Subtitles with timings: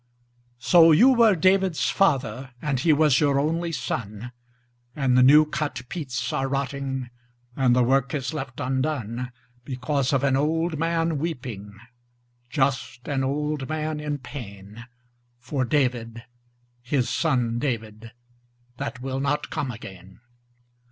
[0.73, 4.31] lO you were David's father, And he was your only son,
[4.95, 7.11] And the new cut peats are rotting
[7.55, 9.31] And the work is left undone.
[9.63, 11.79] Because of an old man weeping,
[12.49, 14.85] Just an old man in pain.
[15.37, 16.23] For David,
[16.81, 18.11] his son David,
[18.77, 20.19] That will not come again.